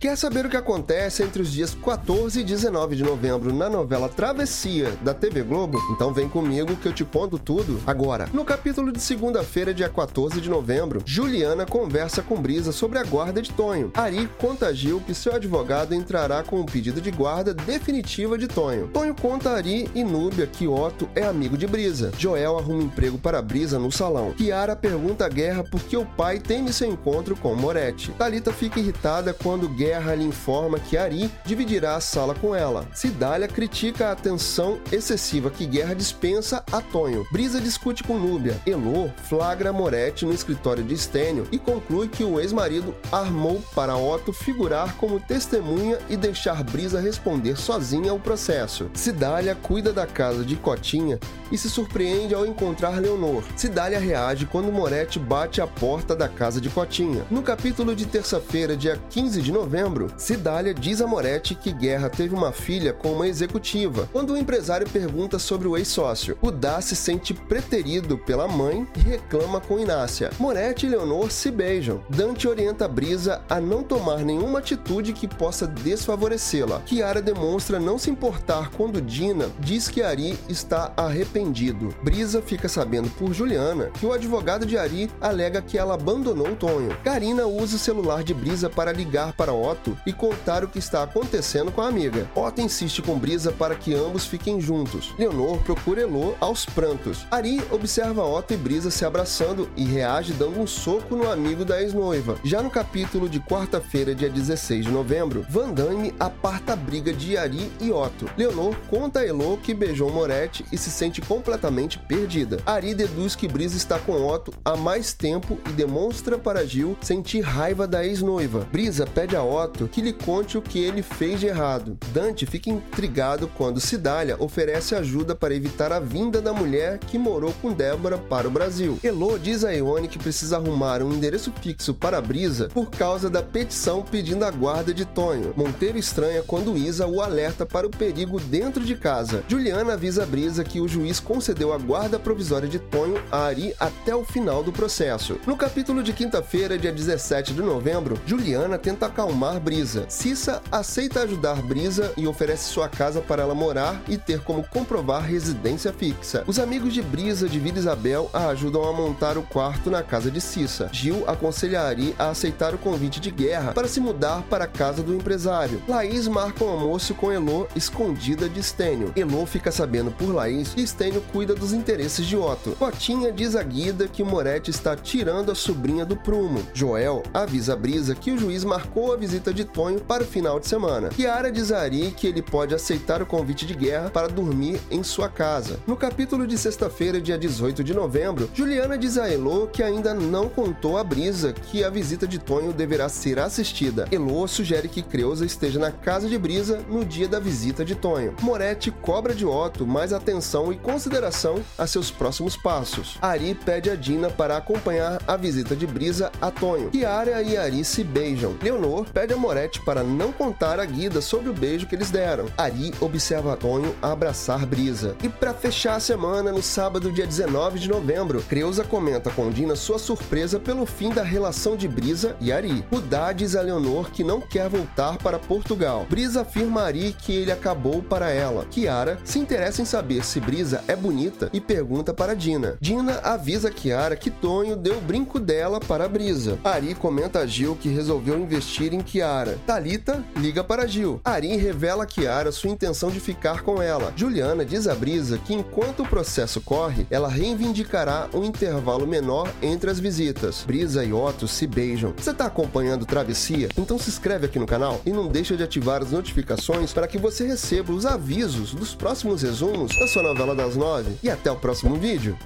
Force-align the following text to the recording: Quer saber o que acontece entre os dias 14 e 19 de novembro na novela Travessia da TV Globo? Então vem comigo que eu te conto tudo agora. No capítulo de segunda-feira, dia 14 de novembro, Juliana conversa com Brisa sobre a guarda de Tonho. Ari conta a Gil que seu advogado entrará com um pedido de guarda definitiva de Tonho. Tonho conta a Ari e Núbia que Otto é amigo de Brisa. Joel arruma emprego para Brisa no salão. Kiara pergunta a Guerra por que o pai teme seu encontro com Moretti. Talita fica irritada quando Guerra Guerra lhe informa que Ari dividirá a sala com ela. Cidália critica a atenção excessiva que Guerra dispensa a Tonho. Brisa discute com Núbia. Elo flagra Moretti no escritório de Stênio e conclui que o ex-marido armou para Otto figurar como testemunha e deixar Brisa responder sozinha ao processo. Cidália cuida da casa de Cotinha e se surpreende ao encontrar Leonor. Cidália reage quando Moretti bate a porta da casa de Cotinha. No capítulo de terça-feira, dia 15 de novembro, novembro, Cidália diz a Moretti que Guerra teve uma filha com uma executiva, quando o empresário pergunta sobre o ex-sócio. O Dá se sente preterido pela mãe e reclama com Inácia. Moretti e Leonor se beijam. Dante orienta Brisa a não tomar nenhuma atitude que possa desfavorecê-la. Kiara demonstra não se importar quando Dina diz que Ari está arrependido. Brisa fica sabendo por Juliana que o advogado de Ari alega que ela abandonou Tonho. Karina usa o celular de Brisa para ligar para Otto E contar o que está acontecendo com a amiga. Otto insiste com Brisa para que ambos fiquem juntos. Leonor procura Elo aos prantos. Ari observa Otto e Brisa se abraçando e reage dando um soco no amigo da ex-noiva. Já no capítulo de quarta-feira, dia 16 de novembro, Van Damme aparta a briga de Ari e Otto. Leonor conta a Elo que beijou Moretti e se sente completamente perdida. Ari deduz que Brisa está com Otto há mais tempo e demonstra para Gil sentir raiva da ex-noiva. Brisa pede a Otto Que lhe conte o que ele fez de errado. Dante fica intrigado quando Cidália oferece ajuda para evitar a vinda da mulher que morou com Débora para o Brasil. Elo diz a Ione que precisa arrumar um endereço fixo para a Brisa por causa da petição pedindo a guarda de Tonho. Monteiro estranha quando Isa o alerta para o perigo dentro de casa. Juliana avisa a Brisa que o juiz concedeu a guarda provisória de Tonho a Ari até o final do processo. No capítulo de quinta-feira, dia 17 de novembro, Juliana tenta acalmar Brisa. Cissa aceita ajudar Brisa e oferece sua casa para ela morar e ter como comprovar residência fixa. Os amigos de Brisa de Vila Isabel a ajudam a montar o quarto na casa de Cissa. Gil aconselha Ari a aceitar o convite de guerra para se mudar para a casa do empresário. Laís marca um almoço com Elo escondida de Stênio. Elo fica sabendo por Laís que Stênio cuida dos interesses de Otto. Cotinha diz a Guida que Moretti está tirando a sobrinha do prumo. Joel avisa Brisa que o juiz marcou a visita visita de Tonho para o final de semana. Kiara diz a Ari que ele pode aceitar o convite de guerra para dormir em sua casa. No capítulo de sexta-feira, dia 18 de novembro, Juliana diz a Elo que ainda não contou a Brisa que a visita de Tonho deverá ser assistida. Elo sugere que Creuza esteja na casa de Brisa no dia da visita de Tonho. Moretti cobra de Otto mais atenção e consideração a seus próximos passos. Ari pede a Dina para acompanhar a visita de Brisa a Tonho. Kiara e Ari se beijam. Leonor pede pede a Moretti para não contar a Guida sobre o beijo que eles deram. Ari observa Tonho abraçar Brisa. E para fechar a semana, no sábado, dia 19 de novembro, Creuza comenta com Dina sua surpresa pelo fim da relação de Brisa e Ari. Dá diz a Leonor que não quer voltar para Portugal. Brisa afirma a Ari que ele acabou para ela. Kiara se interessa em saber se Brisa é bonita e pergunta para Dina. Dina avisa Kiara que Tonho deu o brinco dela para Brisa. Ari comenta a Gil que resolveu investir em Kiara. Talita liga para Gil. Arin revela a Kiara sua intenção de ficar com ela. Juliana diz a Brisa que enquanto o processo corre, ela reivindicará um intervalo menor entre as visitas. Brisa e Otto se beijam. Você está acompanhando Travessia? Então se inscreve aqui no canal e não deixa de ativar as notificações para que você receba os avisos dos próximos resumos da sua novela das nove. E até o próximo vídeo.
Quer 0.00 0.16
saber 0.16 0.46
o 0.46 0.48
que 0.48 0.56
acontece 0.56 1.22
entre 1.22 1.42
os 1.42 1.52
dias 1.52 1.74
14 1.74 2.40
e 2.40 2.42
19 2.42 2.96
de 2.96 3.02
novembro 3.02 3.52
na 3.52 3.68
novela 3.68 4.08
Travessia 4.08 4.96
da 5.02 5.12
TV 5.12 5.42
Globo? 5.42 5.78
Então 5.92 6.10
vem 6.10 6.26
comigo 6.26 6.74
que 6.76 6.88
eu 6.88 6.92
te 6.94 7.04
conto 7.04 7.38
tudo 7.38 7.78
agora. 7.86 8.26
No 8.32 8.42
capítulo 8.42 8.92
de 8.92 8.98
segunda-feira, 8.98 9.74
dia 9.74 9.90
14 9.90 10.40
de 10.40 10.48
novembro, 10.48 11.02
Juliana 11.04 11.66
conversa 11.66 12.22
com 12.22 12.40
Brisa 12.40 12.72
sobre 12.72 12.98
a 12.98 13.04
guarda 13.04 13.42
de 13.42 13.52
Tonho. 13.52 13.92
Ari 13.94 14.26
conta 14.38 14.68
a 14.68 14.72
Gil 14.72 15.02
que 15.02 15.12
seu 15.12 15.34
advogado 15.34 15.94
entrará 15.94 16.42
com 16.42 16.60
um 16.60 16.64
pedido 16.64 16.98
de 16.98 17.10
guarda 17.10 17.52
definitiva 17.52 18.38
de 18.38 18.48
Tonho. 18.48 18.88
Tonho 18.94 19.14
conta 19.14 19.50
a 19.50 19.56
Ari 19.56 19.90
e 19.94 20.02
Núbia 20.02 20.46
que 20.46 20.66
Otto 20.66 21.10
é 21.14 21.26
amigo 21.26 21.58
de 21.58 21.66
Brisa. 21.66 22.10
Joel 22.16 22.56
arruma 22.56 22.84
emprego 22.84 23.18
para 23.18 23.42
Brisa 23.42 23.78
no 23.78 23.92
salão. 23.92 24.32
Kiara 24.32 24.74
pergunta 24.74 25.26
a 25.26 25.28
Guerra 25.28 25.62
por 25.62 25.82
que 25.82 25.94
o 25.98 26.06
pai 26.06 26.38
teme 26.40 26.72
seu 26.72 26.90
encontro 26.90 27.36
com 27.36 27.54
Moretti. 27.54 28.12
Talita 28.12 28.50
fica 28.50 28.80
irritada 28.80 29.34
quando 29.34 29.68
Guerra 29.68 29.89
Guerra 29.90 30.14
lhe 30.14 30.24
informa 30.24 30.78
que 30.78 30.96
Ari 30.96 31.28
dividirá 31.44 31.96
a 31.96 32.00
sala 32.00 32.32
com 32.32 32.54
ela. 32.54 32.86
Cidália 32.94 33.48
critica 33.48 34.06
a 34.06 34.12
atenção 34.12 34.78
excessiva 34.92 35.50
que 35.50 35.66
Guerra 35.66 35.94
dispensa 35.94 36.62
a 36.70 36.80
Tonho. 36.80 37.26
Brisa 37.32 37.60
discute 37.60 38.04
com 38.04 38.16
Núbia. 38.16 38.56
Elo 38.64 39.12
flagra 39.24 39.72
Moretti 39.72 40.24
no 40.24 40.32
escritório 40.32 40.84
de 40.84 40.96
Stênio 40.96 41.48
e 41.50 41.58
conclui 41.58 42.06
que 42.06 42.22
o 42.22 42.38
ex-marido 42.38 42.94
armou 43.10 43.60
para 43.74 43.96
Otto 43.96 44.32
figurar 44.32 44.94
como 44.94 45.18
testemunha 45.18 45.98
e 46.08 46.16
deixar 46.16 46.62
Brisa 46.62 47.00
responder 47.00 47.56
sozinha 47.56 48.12
ao 48.12 48.20
processo. 48.20 48.88
Cidália 48.94 49.56
cuida 49.56 49.92
da 49.92 50.06
casa 50.06 50.44
de 50.44 50.54
Cotinha 50.54 51.18
e 51.50 51.58
se 51.58 51.68
surpreende 51.68 52.32
ao 52.32 52.46
encontrar 52.46 53.00
Leonor. 53.00 53.42
Cidália 53.56 53.98
reage 53.98 54.46
quando 54.46 54.70
Moretti 54.70 55.18
bate 55.18 55.60
a 55.60 55.66
porta 55.66 56.14
da 56.14 56.28
casa 56.28 56.60
de 56.60 56.70
Cotinha. 56.70 57.24
No 57.28 57.42
capítulo 57.42 57.96
de 57.96 58.06
terça-feira, 58.06 58.76
dia 58.76 58.96
15 59.10 59.42
de 59.42 59.50
novembro, 59.50 59.79
novembro, 59.80 60.12
Cidália 60.18 60.74
diz 60.74 61.00
a 61.00 61.06
Moretti 61.06 61.54
que 61.54 61.72
Guerra 61.72 62.10
teve 62.10 62.34
uma 62.34 62.52
filha 62.52 62.92
com 62.92 63.12
uma 63.12 63.26
executiva, 63.26 64.08
quando 64.12 64.34
o 64.34 64.36
empresário 64.36 64.88
pergunta 64.88 65.38
sobre 65.38 65.66
o 65.66 65.76
ex-sócio. 65.76 66.36
O 66.42 66.50
Dá 66.50 66.80
se 66.80 66.94
sente 66.94 67.32
preterido 67.32 68.18
pela 68.18 68.46
mãe 68.46 68.86
e 68.96 69.00
reclama 69.00 69.60
com 69.60 69.78
Inácia. 69.78 70.30
Moretti 70.38 70.84
e 70.84 70.88
Leonor 70.90 71.30
se 71.30 71.50
beijam. 71.50 72.02
Dante 72.10 72.46
orienta 72.46 72.86
Brisa 72.86 73.40
a 73.48 73.58
não 73.60 73.82
tomar 73.82 74.18
nenhuma 74.18 74.58
atitude 74.58 75.14
que 75.14 75.26
possa 75.26 75.66
desfavorecê-la. 75.66 76.80
Kiara 76.80 77.22
demonstra 77.22 77.80
não 77.80 77.98
se 77.98 78.10
importar 78.10 78.70
quando 78.70 79.00
Dina 79.00 79.48
diz 79.58 79.88
que 79.88 80.02
Ari 80.02 80.38
está 80.48 80.92
arrependido. 80.96 81.94
Brisa 82.02 82.42
fica 82.42 82.68
sabendo 82.68 83.08
por 83.10 83.32
Juliana 83.32 83.90
que 83.98 84.04
o 84.04 84.12
advogado 84.12 84.66
de 84.66 84.76
Ari 84.76 85.10
alega 85.20 85.62
que 85.62 85.78
ela 85.78 85.94
abandonou 85.94 86.54
Tonho. 86.56 86.96
Karina 87.02 87.46
usa 87.46 87.76
o 87.76 87.78
celular 87.78 88.22
de 88.22 88.34
Brisa 88.34 88.68
para 88.68 88.92
ligar 88.92 89.32
para 89.32 89.52
Otto 89.52 89.69
E 90.06 90.12
contar 90.12 90.64
o 90.64 90.68
que 90.68 90.78
está 90.78 91.02
acontecendo 91.02 91.70
com 91.70 91.80
a 91.80 91.88
amiga. 91.88 92.28
Otto 92.34 92.60
insiste 92.60 93.02
com 93.02 93.18
Brisa 93.18 93.52
para 93.52 93.74
que 93.74 93.94
ambos 93.94 94.26
fiquem 94.26 94.60
juntos. 94.60 95.14
Leonor 95.18 95.58
procura 95.58 96.02
Elo 96.02 96.36
aos 96.40 96.64
prantos. 96.64 97.26
Ari 97.30 97.60
observa 97.70 98.24
Otto 98.24 98.54
e 98.54 98.56
Brisa 98.56 98.90
se 98.90 99.04
abraçando 99.04 99.68
e 99.76 99.84
reage 99.84 100.32
dando 100.32 100.60
um 100.60 100.66
soco 100.66 101.14
no 101.14 101.30
amigo 101.30 101.64
da 101.64 101.82
ex-noiva. 101.82 102.38
Já 102.42 102.62
no 102.62 102.70
capítulo 102.70 103.28
de 103.28 103.40
quarta-feira, 103.40 104.14
dia 104.14 104.28
16 104.28 104.86
de 104.86 104.90
novembro, 104.90 105.44
Van 105.48 105.72
Damme 105.72 106.14
aparta 106.18 106.72
a 106.72 106.76
briga 106.76 107.12
de 107.12 107.36
Ari 107.36 107.70
e 107.80 107.90
Otto. 107.90 108.30
Leonor 108.36 108.74
conta 108.88 109.20
a 109.20 109.26
Elo 109.26 109.56
que 109.58 109.74
beijou 109.74 110.10
Moretti 110.10 110.64
e 110.72 110.78
se 110.78 110.90
sente 110.90 111.20
completamente 111.20 111.98
perdida. 111.98 112.58
Ari 112.66 112.94
deduz 112.94 113.34
que 113.36 113.48
Brisa 113.48 113.76
está 113.76 113.98
com 113.98 114.26
Otto 114.26 114.52
há 114.64 114.76
mais 114.76 115.12
tempo 115.12 115.58
e 115.68 115.72
demonstra 115.72 116.38
para 116.38 116.66
Gil 116.66 116.96
sentir 117.00 117.40
raiva 117.40 117.86
da 117.86 118.04
ex-noiva. 118.04 118.66
Brisa 118.70 119.06
pede 119.06 119.36
a 119.36 119.42
Otto 119.42 119.59
Que 119.88 120.00
lhe 120.00 120.12
conte 120.12 120.56
o 120.56 120.62
que 120.62 120.78
ele 120.78 121.02
fez 121.02 121.40
de 121.40 121.46
errado. 121.46 121.98
Dante 122.12 122.46
fica 122.46 122.70
intrigado 122.70 123.48
quando 123.56 123.80
Cidália 123.80 124.36
oferece 124.38 124.94
ajuda 124.94 125.34
para 125.34 125.54
evitar 125.54 125.92
a 125.92 126.00
vinda 126.00 126.40
da 126.40 126.52
mulher 126.52 126.98
que 126.98 127.18
morou 127.18 127.52
com 127.60 127.72
Débora 127.72 128.18
para 128.18 128.48
o 128.48 128.50
Brasil. 128.50 128.98
Elo 129.02 129.38
diz 129.38 129.64
a 129.64 129.72
Ione 129.72 130.08
que 130.08 130.18
precisa 130.18 130.56
arrumar 130.56 131.02
um 131.02 131.12
endereço 131.12 131.52
fixo 131.60 131.94
para 131.94 132.18
a 132.18 132.20
Brisa 132.20 132.68
por 132.72 132.90
causa 132.90 133.28
da 133.28 133.42
petição 133.42 134.02
pedindo 134.02 134.44
a 134.44 134.50
guarda 134.50 134.92
de 134.92 135.04
Tonho. 135.04 135.52
Monteiro 135.56 135.98
estranha 135.98 136.42
quando 136.46 136.76
Isa 136.76 137.06
o 137.06 137.20
alerta 137.20 137.66
para 137.66 137.86
o 137.86 137.90
perigo 137.90 138.40
dentro 138.40 138.84
de 138.84 138.96
casa. 138.96 139.42
Juliana 139.48 139.94
avisa 139.94 140.22
a 140.22 140.26
Brisa 140.26 140.64
que 140.64 140.80
o 140.80 140.88
juiz 140.88 141.20
concedeu 141.20 141.72
a 141.72 141.78
guarda 141.78 142.18
provisória 142.18 142.68
de 142.68 142.78
Tonho 142.78 143.22
a 143.30 143.44
Ari 143.44 143.74
até 143.78 144.14
o 144.14 144.24
final 144.24 144.62
do 144.62 144.72
processo. 144.72 145.38
No 145.46 145.56
capítulo 145.56 146.02
de 146.02 146.12
quinta-feira, 146.12 146.78
dia 146.78 146.92
17 146.92 147.52
de 147.52 147.62
novembro, 147.62 148.18
Juliana 148.26 148.78
tenta 148.78 149.06
acalmar 149.06 149.49
Brisa. 149.58 150.04
Cissa 150.08 150.62
aceita 150.70 151.22
ajudar 151.22 151.62
Brisa 151.62 152.12
e 152.16 152.26
oferece 152.26 152.68
sua 152.68 152.88
casa 152.88 153.20
para 153.20 153.42
ela 153.42 153.54
morar 153.54 154.00
e 154.06 154.18
ter 154.18 154.40
como 154.40 154.62
comprovar 154.62 155.22
residência 155.22 155.92
fixa. 155.92 156.44
Os 156.46 156.58
amigos 156.58 156.92
de 156.92 157.02
Brisa 157.02 157.48
de 157.48 157.58
Vila 157.58 157.78
Isabel 157.78 158.28
a 158.32 158.48
ajudam 158.48 158.84
a 158.84 158.92
montar 158.92 159.38
o 159.38 159.42
quarto 159.42 159.90
na 159.90 160.02
casa 160.02 160.30
de 160.30 160.40
Cissa. 160.40 160.90
Gil 160.92 161.24
aconselha 161.26 161.82
Ari 161.82 162.14
a 162.18 162.28
aceitar 162.28 162.74
o 162.74 162.78
convite 162.78 163.18
de 163.18 163.30
guerra 163.30 163.72
para 163.72 163.88
se 163.88 164.00
mudar 164.00 164.42
para 164.50 164.64
a 164.64 164.68
casa 164.68 165.02
do 165.02 165.14
empresário. 165.14 165.82
Laís 165.88 166.28
marca 166.28 166.64
um 166.64 166.68
almoço 166.68 167.14
com 167.14 167.32
Elo 167.32 167.66
escondida 167.74 168.48
de 168.48 168.62
Stênio. 168.62 169.12
Elo 169.16 169.46
fica 169.46 169.72
sabendo 169.72 170.10
por 170.10 170.34
Laís 170.34 170.74
que 170.74 170.86
Stênio 170.86 171.22
cuida 171.32 171.54
dos 171.54 171.72
interesses 171.72 172.26
de 172.26 172.36
Otto. 172.36 172.72
Cotinha 172.72 173.32
diz 173.32 173.56
a 173.56 173.62
Guida 173.62 174.06
que 174.06 174.22
Moretti 174.22 174.70
está 174.70 174.94
tirando 174.94 175.50
a 175.50 175.54
sobrinha 175.54 176.04
do 176.04 176.16
prumo. 176.16 176.62
Joel 176.74 177.22
avisa 177.32 177.74
Brisa 177.74 178.14
que 178.14 178.30
o 178.30 178.38
juiz 178.38 178.64
marcou 178.64 179.12
a 179.12 179.16
visita 179.16 179.29
visita 179.30 179.54
de 179.54 179.64
Tonho 179.64 180.00
para 180.00 180.24
o 180.24 180.26
final 180.26 180.58
de 180.58 180.66
semana. 180.66 181.10
Kiara 181.10 181.52
diz 181.52 181.70
a 181.70 181.82
Ari 181.82 182.10
que 182.10 182.26
ele 182.26 182.42
pode 182.42 182.74
aceitar 182.74 183.22
o 183.22 183.26
convite 183.26 183.64
de 183.64 183.74
guerra 183.74 184.10
para 184.10 184.26
dormir 184.26 184.80
em 184.90 185.04
sua 185.04 185.28
casa. 185.28 185.78
No 185.86 185.96
capítulo 185.96 186.48
de 186.48 186.58
sexta-feira, 186.58 187.20
dia 187.20 187.38
18 187.38 187.84
de 187.84 187.94
novembro, 187.94 188.50
Juliana 188.52 188.98
diz 188.98 189.16
a 189.16 189.32
Elo 189.32 189.68
que 189.68 189.84
ainda 189.84 190.12
não 190.12 190.48
contou 190.48 190.98
a 190.98 191.04
Brisa 191.04 191.52
que 191.52 191.84
a 191.84 191.90
visita 191.90 192.26
de 192.26 192.40
Tonho 192.40 192.72
deverá 192.72 193.08
ser 193.08 193.38
assistida. 193.38 194.08
Elo 194.10 194.48
sugere 194.48 194.88
que 194.88 195.00
Creuza 195.00 195.46
esteja 195.46 195.78
na 195.78 195.92
casa 195.92 196.28
de 196.28 196.36
Brisa 196.36 196.80
no 196.88 197.04
dia 197.04 197.28
da 197.28 197.38
visita 197.38 197.84
de 197.84 197.94
Tonho. 197.94 198.34
Moretti 198.42 198.90
cobra 198.90 199.32
de 199.32 199.46
Otto 199.46 199.86
mais 199.86 200.12
atenção 200.12 200.72
e 200.72 200.76
consideração 200.76 201.62
a 201.78 201.86
seus 201.86 202.10
próximos 202.10 202.56
passos. 202.56 203.16
Ari 203.22 203.54
pede 203.54 203.90
a 203.90 203.94
Dina 203.94 204.28
para 204.28 204.56
acompanhar 204.56 205.22
a 205.24 205.36
visita 205.36 205.76
de 205.76 205.86
Brisa 205.86 206.32
a 206.40 206.50
Tonho. 206.50 206.90
Kiara 206.90 207.40
e 207.42 207.56
Ari 207.56 207.84
se 207.84 208.02
beijam. 208.02 208.56
Leonor 208.60 209.06
pede 209.19 209.19
pede 209.20 209.34
a 209.34 209.36
Moretti 209.36 209.82
para 209.82 210.02
não 210.02 210.32
contar 210.32 210.80
a 210.80 210.84
Guida 210.86 211.20
sobre 211.20 211.50
o 211.50 211.52
beijo 211.52 211.86
que 211.86 211.94
eles 211.94 212.10
deram. 212.10 212.46
Ari 212.56 212.94
observa 213.02 213.54
Tonho 213.54 213.94
abraçar 214.00 214.64
Brisa. 214.64 215.14
E 215.22 215.28
para 215.28 215.52
fechar 215.52 215.96
a 215.96 216.00
semana, 216.00 216.50
no 216.50 216.62
sábado, 216.62 217.12
dia 217.12 217.26
19 217.26 217.78
de 217.78 217.86
novembro, 217.86 218.42
Creuza 218.48 218.82
comenta 218.82 219.28
com 219.28 219.50
Dina 219.50 219.76
sua 219.76 219.98
surpresa 219.98 220.58
pelo 220.58 220.86
fim 220.86 221.10
da 221.10 221.22
relação 221.22 221.76
de 221.76 221.86
Brisa 221.86 222.34
e 222.40 222.50
Ari. 222.50 222.82
Dá 223.10 223.30
diz 223.32 223.56
a 223.56 223.60
Leonor 223.60 224.10
que 224.10 224.24
não 224.24 224.40
quer 224.40 224.70
voltar 224.70 225.18
para 225.18 225.38
Portugal. 225.38 226.06
Brisa 226.08 226.40
afirma 226.40 226.80
a 226.80 226.86
Ari 226.86 227.14
que 227.18 227.34
ele 227.34 227.52
acabou 227.52 228.02
para 228.02 228.30
ela. 228.30 228.64
Kiara 228.70 229.18
se 229.22 229.38
interessa 229.38 229.82
em 229.82 229.84
saber 229.84 230.24
se 230.24 230.40
Brisa 230.40 230.82
é 230.88 230.96
bonita 230.96 231.50
e 231.52 231.60
pergunta 231.60 232.14
para 232.14 232.34
Dina. 232.34 232.78
Dina 232.80 233.18
avisa 233.18 233.70
Kiara 233.70 234.16
que 234.16 234.30
Tonho 234.30 234.76
deu 234.76 234.96
o 234.96 235.00
brinco 235.02 235.38
dela 235.38 235.78
para 235.78 236.08
Brisa. 236.08 236.58
Ari 236.64 236.94
comenta 236.94 237.40
a 237.40 237.46
Gil 237.46 237.76
que 237.76 237.90
resolveu 237.90 238.38
investir 238.38 238.94
em 238.94 239.02
Kiara. 239.10 239.58
Talita 239.66 240.22
liga 240.36 240.62
para 240.62 240.86
Gil. 240.86 241.20
Arin 241.24 241.56
revela 241.56 242.04
a 242.04 242.06
Kiara 242.06 242.52
sua 242.52 242.70
intenção 242.70 243.10
de 243.10 243.18
ficar 243.18 243.62
com 243.62 243.82
ela. 243.82 244.12
Juliana 244.14 244.64
diz 244.64 244.86
a 244.86 244.94
Brisa 244.94 245.36
que 245.36 245.52
enquanto 245.52 246.04
o 246.04 246.08
processo 246.08 246.60
corre, 246.60 247.08
ela 247.10 247.28
reivindicará 247.28 248.28
um 248.32 248.44
intervalo 248.44 249.08
menor 249.08 249.50
entre 249.60 249.90
as 249.90 249.98
visitas. 249.98 250.62
Brisa 250.64 251.04
e 251.04 251.12
Otto 251.12 251.48
se 251.48 251.66
beijam. 251.66 252.14
Você 252.16 252.30
está 252.30 252.46
acompanhando 252.46 253.04
Travessia? 253.04 253.68
Então 253.76 253.98
se 253.98 254.10
inscreve 254.10 254.46
aqui 254.46 254.60
no 254.60 254.66
canal 254.66 255.00
e 255.04 255.10
não 255.10 255.26
deixa 255.26 255.56
de 255.56 255.64
ativar 255.64 256.02
as 256.02 256.12
notificações 256.12 256.92
para 256.92 257.08
que 257.08 257.18
você 257.18 257.44
receba 257.44 257.92
os 257.92 258.06
avisos 258.06 258.72
dos 258.72 258.94
próximos 258.94 259.42
resumos 259.42 259.90
da 259.98 260.06
sua 260.06 260.22
novela 260.22 260.54
das 260.54 260.76
nove. 260.76 261.16
E 261.20 261.28
até 261.28 261.50
o 261.50 261.56
próximo 261.56 261.96
vídeo. 261.96 262.38